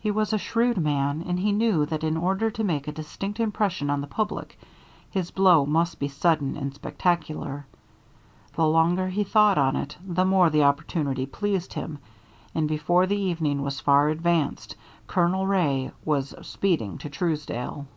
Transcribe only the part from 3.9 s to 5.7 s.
on The Public his blow